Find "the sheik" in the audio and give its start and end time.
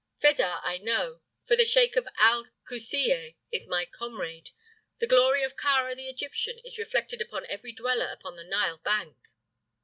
1.55-1.95